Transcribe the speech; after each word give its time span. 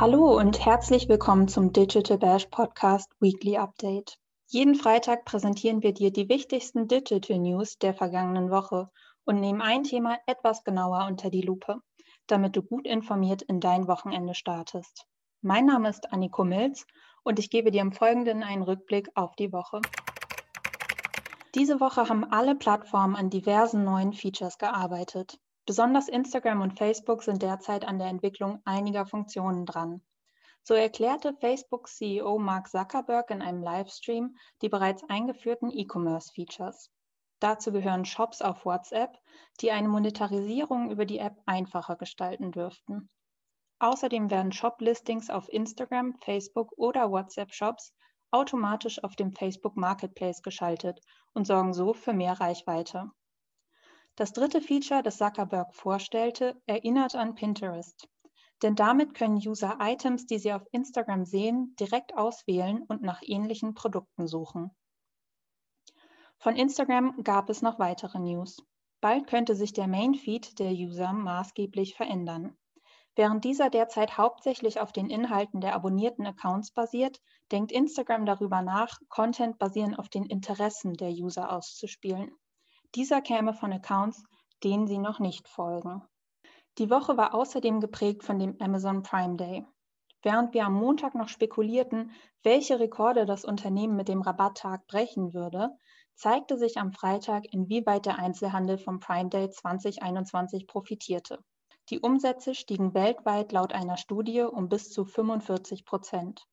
Hallo 0.00 0.38
und 0.38 0.64
herzlich 0.64 1.08
willkommen 1.08 1.48
zum 1.48 1.72
Digital 1.72 2.18
Bash 2.18 2.46
Podcast 2.46 3.10
Weekly 3.18 3.56
Update. 3.56 4.16
Jeden 4.46 4.76
Freitag 4.76 5.24
präsentieren 5.24 5.82
wir 5.82 5.92
dir 5.92 6.12
die 6.12 6.28
wichtigsten 6.28 6.86
Digital 6.86 7.40
News 7.40 7.78
der 7.78 7.94
vergangenen 7.94 8.48
Woche 8.48 8.90
und 9.24 9.40
nehmen 9.40 9.60
ein 9.60 9.82
Thema 9.82 10.16
etwas 10.26 10.62
genauer 10.62 11.08
unter 11.08 11.30
die 11.30 11.40
Lupe, 11.40 11.80
damit 12.28 12.54
du 12.54 12.62
gut 12.62 12.86
informiert 12.86 13.42
in 13.42 13.58
dein 13.58 13.88
Wochenende 13.88 14.36
startest. 14.36 15.04
Mein 15.42 15.66
Name 15.66 15.88
ist 15.88 16.12
Anniko 16.12 16.44
Milz 16.44 16.86
und 17.24 17.40
ich 17.40 17.50
gebe 17.50 17.72
dir 17.72 17.80
im 17.82 17.90
Folgenden 17.90 18.44
einen 18.44 18.62
Rückblick 18.62 19.10
auf 19.16 19.34
die 19.34 19.52
Woche. 19.52 19.80
Diese 21.56 21.80
Woche 21.80 22.08
haben 22.08 22.22
alle 22.22 22.54
Plattformen 22.54 23.16
an 23.16 23.30
diversen 23.30 23.82
neuen 23.82 24.12
Features 24.12 24.58
gearbeitet. 24.58 25.40
Besonders 25.68 26.08
Instagram 26.08 26.62
und 26.62 26.78
Facebook 26.78 27.22
sind 27.22 27.42
derzeit 27.42 27.84
an 27.86 27.98
der 27.98 28.08
Entwicklung 28.08 28.62
einiger 28.64 29.04
Funktionen 29.04 29.66
dran. 29.66 30.00
So 30.62 30.72
erklärte 30.72 31.34
Facebook-CEO 31.34 32.38
Mark 32.38 32.68
Zuckerberg 32.68 33.30
in 33.30 33.42
einem 33.42 33.62
Livestream 33.62 34.34
die 34.62 34.70
bereits 34.70 35.04
eingeführten 35.10 35.70
E-Commerce-Features. 35.70 36.90
Dazu 37.38 37.70
gehören 37.70 38.06
Shops 38.06 38.40
auf 38.40 38.64
WhatsApp, 38.64 39.18
die 39.60 39.70
eine 39.70 39.88
Monetarisierung 39.88 40.90
über 40.90 41.04
die 41.04 41.18
App 41.18 41.36
einfacher 41.44 41.96
gestalten 41.96 42.50
dürften. 42.50 43.10
Außerdem 43.78 44.30
werden 44.30 44.52
Shop-Listings 44.52 45.28
auf 45.28 45.52
Instagram, 45.52 46.14
Facebook 46.22 46.72
oder 46.78 47.10
WhatsApp-Shops 47.10 47.92
automatisch 48.30 49.04
auf 49.04 49.16
dem 49.16 49.32
Facebook 49.32 49.76
Marketplace 49.76 50.40
geschaltet 50.40 50.98
und 51.34 51.46
sorgen 51.46 51.74
so 51.74 51.92
für 51.92 52.14
mehr 52.14 52.40
Reichweite. 52.40 53.10
Das 54.18 54.32
dritte 54.32 54.60
Feature, 54.60 55.04
das 55.04 55.18
Zuckerberg 55.18 55.72
vorstellte, 55.76 56.60
erinnert 56.66 57.14
an 57.14 57.36
Pinterest. 57.36 58.08
Denn 58.64 58.74
damit 58.74 59.14
können 59.14 59.36
User 59.36 59.78
Items, 59.80 60.26
die 60.26 60.40
sie 60.40 60.52
auf 60.52 60.66
Instagram 60.72 61.24
sehen, 61.24 61.76
direkt 61.78 62.16
auswählen 62.16 62.82
und 62.88 63.00
nach 63.00 63.22
ähnlichen 63.22 63.74
Produkten 63.74 64.26
suchen. 64.26 64.72
Von 66.36 66.56
Instagram 66.56 67.22
gab 67.22 67.48
es 67.48 67.62
noch 67.62 67.78
weitere 67.78 68.18
News. 68.18 68.60
Bald 69.00 69.28
könnte 69.28 69.54
sich 69.54 69.72
der 69.72 69.86
Main-Feed 69.86 70.58
der 70.58 70.72
User 70.72 71.12
maßgeblich 71.12 71.94
verändern. 71.94 72.58
Während 73.14 73.44
dieser 73.44 73.70
derzeit 73.70 74.18
hauptsächlich 74.18 74.80
auf 74.80 74.90
den 74.90 75.10
Inhalten 75.10 75.60
der 75.60 75.76
abonnierten 75.76 76.26
Accounts 76.26 76.72
basiert, 76.72 77.20
denkt 77.52 77.70
Instagram 77.70 78.26
darüber 78.26 78.62
nach, 78.62 78.98
Content 79.08 79.60
basierend 79.60 79.96
auf 79.96 80.08
den 80.08 80.26
Interessen 80.26 80.94
der 80.94 81.10
User 81.10 81.52
auszuspielen. 81.52 82.32
Dieser 82.94 83.20
käme 83.20 83.52
von 83.52 83.72
Accounts, 83.72 84.24
denen 84.64 84.86
Sie 84.86 84.98
noch 84.98 85.18
nicht 85.18 85.46
folgen. 85.46 86.02
Die 86.78 86.90
Woche 86.90 87.16
war 87.16 87.34
außerdem 87.34 87.80
geprägt 87.80 88.24
von 88.24 88.38
dem 88.38 88.56
Amazon 88.60 89.02
Prime 89.02 89.36
Day. 89.36 89.66
Während 90.22 90.54
wir 90.54 90.64
am 90.64 90.74
Montag 90.74 91.14
noch 91.14 91.28
spekulierten, 91.28 92.12
welche 92.42 92.80
Rekorde 92.80 93.26
das 93.26 93.44
Unternehmen 93.44 93.94
mit 93.94 94.08
dem 94.08 94.22
Rabatttag 94.22 94.86
brechen 94.86 95.34
würde, 95.34 95.70
zeigte 96.14 96.56
sich 96.56 96.78
am 96.78 96.92
Freitag, 96.92 97.44
inwieweit 97.52 98.06
der 98.06 98.18
Einzelhandel 98.18 98.78
vom 98.78 99.00
Prime 99.00 99.28
Day 99.28 99.50
2021 99.50 100.66
profitierte. 100.66 101.38
Die 101.90 102.00
Umsätze 102.00 102.54
stiegen 102.54 102.94
weltweit 102.94 103.52
laut 103.52 103.72
einer 103.72 103.96
Studie 103.96 104.42
um 104.42 104.68
bis 104.68 104.90
zu 104.90 105.04
45 105.04 105.84
Prozent. 105.84 106.46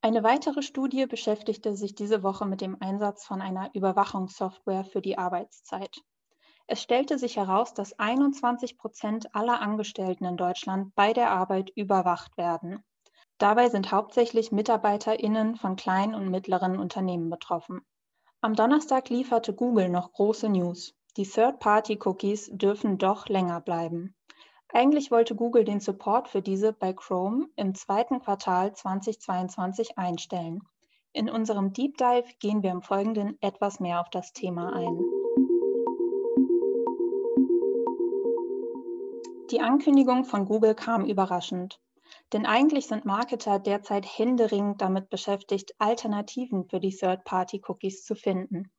Eine 0.00 0.22
weitere 0.22 0.62
Studie 0.62 1.06
beschäftigte 1.06 1.76
sich 1.76 1.96
diese 1.96 2.22
Woche 2.22 2.46
mit 2.46 2.60
dem 2.60 2.76
Einsatz 2.80 3.26
von 3.26 3.42
einer 3.42 3.70
Überwachungssoftware 3.74 4.84
für 4.84 5.00
die 5.00 5.18
Arbeitszeit. 5.18 6.02
Es 6.68 6.80
stellte 6.80 7.18
sich 7.18 7.36
heraus, 7.36 7.74
dass 7.74 7.98
21 7.98 8.78
Prozent 8.78 9.34
aller 9.34 9.60
Angestellten 9.60 10.24
in 10.24 10.36
Deutschland 10.36 10.94
bei 10.94 11.12
der 11.12 11.32
Arbeit 11.32 11.70
überwacht 11.74 12.36
werden. 12.36 12.84
Dabei 13.38 13.70
sind 13.70 13.90
hauptsächlich 13.90 14.52
MitarbeiterInnen 14.52 15.56
von 15.56 15.74
kleinen 15.74 16.14
und 16.14 16.30
mittleren 16.30 16.78
Unternehmen 16.78 17.28
betroffen. 17.28 17.80
Am 18.40 18.54
Donnerstag 18.54 19.08
lieferte 19.08 19.52
Google 19.52 19.88
noch 19.88 20.12
große 20.12 20.48
News. 20.48 20.94
Die 21.16 21.26
Third-Party-Cookies 21.26 22.50
dürfen 22.52 22.98
doch 22.98 23.28
länger 23.28 23.60
bleiben. 23.60 24.14
Eigentlich 24.70 25.10
wollte 25.10 25.34
Google 25.34 25.64
den 25.64 25.80
Support 25.80 26.28
für 26.28 26.42
diese 26.42 26.72
bei 26.74 26.92
Chrome 26.92 27.48
im 27.56 27.74
zweiten 27.74 28.20
Quartal 28.20 28.74
2022 28.74 29.96
einstellen. 29.96 30.60
In 31.14 31.30
unserem 31.30 31.72
Deep 31.72 31.96
Dive 31.96 32.26
gehen 32.38 32.62
wir 32.62 32.70
im 32.70 32.82
Folgenden 32.82 33.38
etwas 33.40 33.80
mehr 33.80 34.00
auf 34.00 34.10
das 34.10 34.34
Thema 34.34 34.74
ein. 34.74 34.98
Die 39.50 39.60
Ankündigung 39.60 40.26
von 40.26 40.44
Google 40.44 40.74
kam 40.74 41.06
überraschend, 41.06 41.80
denn 42.34 42.44
eigentlich 42.44 42.86
sind 42.86 43.06
Marketer 43.06 43.58
derzeit 43.58 44.04
händeringend 44.04 44.82
damit 44.82 45.08
beschäftigt, 45.08 45.74
Alternativen 45.78 46.68
für 46.68 46.78
die 46.78 46.94
Third-Party-Cookies 46.94 48.04
zu 48.04 48.14
finden. 48.14 48.70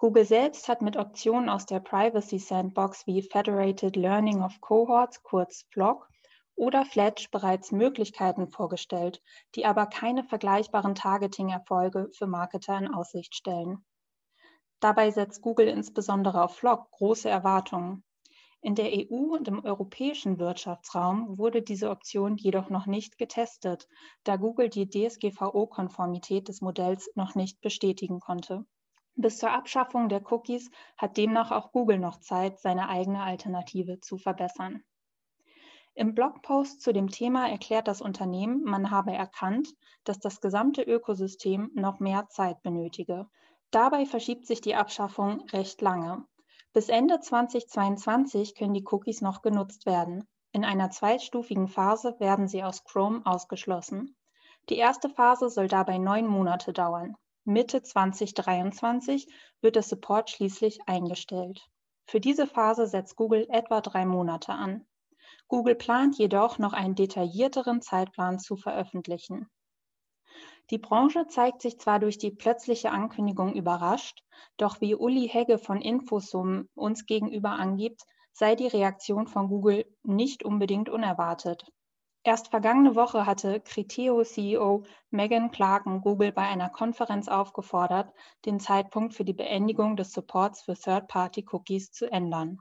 Google 0.00 0.24
selbst 0.24 0.68
hat 0.68 0.80
mit 0.80 0.96
Optionen 0.96 1.48
aus 1.48 1.66
der 1.66 1.80
Privacy 1.80 2.38
Sandbox 2.38 3.04
wie 3.08 3.20
Federated 3.20 3.96
Learning 3.96 4.44
of 4.44 4.60
Cohorts, 4.60 5.24
kurz 5.24 5.66
FLOC, 5.72 6.08
oder 6.54 6.84
Fletch 6.84 7.32
bereits 7.32 7.72
Möglichkeiten 7.72 8.46
vorgestellt, 8.46 9.20
die 9.56 9.66
aber 9.66 9.86
keine 9.86 10.22
vergleichbaren 10.22 10.94
Targeting-Erfolge 10.94 12.10
für 12.12 12.28
Marketer 12.28 12.78
in 12.78 12.94
Aussicht 12.94 13.34
stellen. 13.34 13.84
Dabei 14.78 15.10
setzt 15.10 15.42
Google 15.42 15.66
insbesondere 15.66 16.44
auf 16.44 16.56
FLOC 16.56 16.88
große 16.92 17.28
Erwartungen. 17.28 18.04
In 18.60 18.76
der 18.76 18.92
EU 18.92 19.34
und 19.34 19.48
im 19.48 19.64
europäischen 19.64 20.38
Wirtschaftsraum 20.38 21.38
wurde 21.38 21.60
diese 21.60 21.90
Option 21.90 22.36
jedoch 22.36 22.70
noch 22.70 22.86
nicht 22.86 23.18
getestet, 23.18 23.88
da 24.22 24.36
Google 24.36 24.68
die 24.68 24.88
DSGVO-Konformität 24.88 26.46
des 26.46 26.60
Modells 26.60 27.10
noch 27.16 27.34
nicht 27.34 27.60
bestätigen 27.60 28.20
konnte. 28.20 28.64
Bis 29.20 29.38
zur 29.38 29.50
Abschaffung 29.50 30.08
der 30.08 30.22
Cookies 30.30 30.70
hat 30.96 31.16
demnach 31.16 31.50
auch 31.50 31.72
Google 31.72 31.98
noch 31.98 32.20
Zeit, 32.20 32.60
seine 32.60 32.88
eigene 32.88 33.20
Alternative 33.20 33.98
zu 33.98 34.16
verbessern. 34.16 34.84
Im 35.94 36.14
Blogpost 36.14 36.80
zu 36.80 36.92
dem 36.92 37.08
Thema 37.08 37.48
erklärt 37.48 37.88
das 37.88 38.00
Unternehmen, 38.00 38.62
man 38.62 38.92
habe 38.92 39.10
erkannt, 39.10 39.74
dass 40.04 40.20
das 40.20 40.40
gesamte 40.40 40.82
Ökosystem 40.82 41.72
noch 41.74 41.98
mehr 41.98 42.28
Zeit 42.28 42.62
benötige. 42.62 43.26
Dabei 43.72 44.06
verschiebt 44.06 44.46
sich 44.46 44.60
die 44.60 44.76
Abschaffung 44.76 45.40
recht 45.48 45.82
lange. 45.82 46.24
Bis 46.72 46.88
Ende 46.88 47.18
2022 47.18 48.54
können 48.54 48.74
die 48.74 48.86
Cookies 48.88 49.20
noch 49.20 49.42
genutzt 49.42 49.84
werden. 49.84 50.28
In 50.52 50.64
einer 50.64 50.90
zweitstufigen 50.90 51.66
Phase 51.66 52.14
werden 52.20 52.46
sie 52.46 52.62
aus 52.62 52.84
Chrome 52.84 53.22
ausgeschlossen. 53.24 54.14
Die 54.68 54.76
erste 54.76 55.10
Phase 55.10 55.50
soll 55.50 55.66
dabei 55.66 55.98
neun 55.98 56.28
Monate 56.28 56.72
dauern. 56.72 57.16
Mitte 57.48 57.82
2023 57.82 59.26
wird 59.62 59.76
der 59.76 59.82
Support 59.82 60.28
schließlich 60.28 60.80
eingestellt. 60.84 61.66
Für 62.04 62.20
diese 62.20 62.46
Phase 62.46 62.86
setzt 62.86 63.16
Google 63.16 63.46
etwa 63.48 63.80
drei 63.80 64.04
Monate 64.04 64.52
an. 64.52 64.86
Google 65.46 65.74
plant 65.74 66.18
jedoch 66.18 66.58
noch 66.58 66.74
einen 66.74 66.94
detaillierteren 66.94 67.80
Zeitplan 67.80 68.38
zu 68.38 68.58
veröffentlichen. 68.58 69.48
Die 70.68 70.76
Branche 70.76 71.26
zeigt 71.28 71.62
sich 71.62 71.78
zwar 71.78 71.98
durch 72.00 72.18
die 72.18 72.32
plötzliche 72.32 72.90
Ankündigung 72.90 73.54
überrascht, 73.54 74.22
doch 74.58 74.82
wie 74.82 74.94
Uli 74.94 75.26
Hegge 75.26 75.56
von 75.56 75.80
Infosum 75.80 76.68
uns 76.74 77.06
gegenüber 77.06 77.52
angibt, 77.52 78.02
sei 78.32 78.56
die 78.56 78.66
Reaktion 78.66 79.26
von 79.26 79.48
Google 79.48 79.86
nicht 80.02 80.44
unbedingt 80.44 80.90
unerwartet. 80.90 81.64
Erst 82.24 82.48
vergangene 82.48 82.94
Woche 82.94 83.26
hatte 83.26 83.60
Criteo-CEO 83.60 84.84
Megan 85.10 85.50
Clarken 85.50 86.00
Google 86.00 86.32
bei 86.32 86.42
einer 86.42 86.68
Konferenz 86.68 87.28
aufgefordert, 87.28 88.12
den 88.44 88.60
Zeitpunkt 88.60 89.14
für 89.14 89.24
die 89.24 89.32
Beendigung 89.32 89.96
des 89.96 90.12
Supports 90.12 90.62
für 90.62 90.74
Third-Party-Cookies 90.74 91.92
zu 91.92 92.10
ändern. 92.10 92.58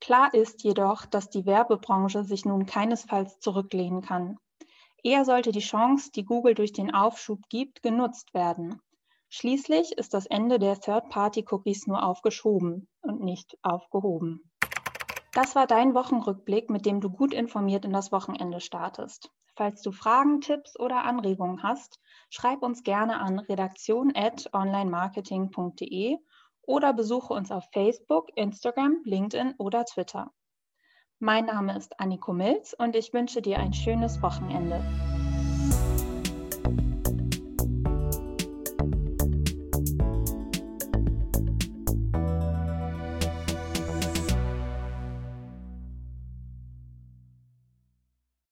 Klar 0.00 0.32
ist 0.32 0.64
jedoch, 0.64 1.06
dass 1.06 1.28
die 1.28 1.44
Werbebranche 1.44 2.24
sich 2.24 2.44
nun 2.44 2.66
keinesfalls 2.66 3.40
zurücklehnen 3.40 4.00
kann. 4.00 4.38
Eher 5.02 5.24
sollte 5.24 5.52
die 5.52 5.60
Chance, 5.60 6.10
die 6.12 6.24
Google 6.24 6.54
durch 6.54 6.72
den 6.72 6.94
Aufschub 6.94 7.48
gibt, 7.48 7.82
genutzt 7.82 8.32
werden. 8.34 8.80
Schließlich 9.28 9.92
ist 9.92 10.14
das 10.14 10.26
Ende 10.26 10.58
der 10.58 10.80
Third-Party-Cookies 10.80 11.86
nur 11.86 12.02
aufgeschoben 12.02 12.88
und 13.02 13.20
nicht 13.20 13.58
aufgehoben. 13.62 14.47
Das 15.38 15.54
war 15.54 15.68
dein 15.68 15.94
Wochenrückblick, 15.94 16.68
mit 16.68 16.84
dem 16.84 17.00
du 17.00 17.10
gut 17.10 17.32
informiert 17.32 17.84
in 17.84 17.92
das 17.92 18.10
Wochenende 18.10 18.60
startest. 18.60 19.30
Falls 19.54 19.82
du 19.82 19.92
Fragen, 19.92 20.40
Tipps 20.40 20.76
oder 20.76 21.04
Anregungen 21.04 21.62
hast, 21.62 22.00
schreib 22.28 22.64
uns 22.64 22.82
gerne 22.82 23.20
an 23.20 23.38
redaktion@onlinemarketing.de 23.38 26.16
oder 26.62 26.92
besuche 26.92 27.34
uns 27.34 27.52
auf 27.52 27.68
Facebook, 27.72 28.30
Instagram, 28.34 29.02
LinkedIn 29.04 29.54
oder 29.58 29.84
Twitter. 29.84 30.32
Mein 31.20 31.44
Name 31.44 31.76
ist 31.76 32.00
Anniko 32.00 32.32
Milz 32.32 32.74
und 32.76 32.96
ich 32.96 33.14
wünsche 33.14 33.40
dir 33.40 33.60
ein 33.60 33.72
schönes 33.72 34.20
Wochenende. 34.20 34.82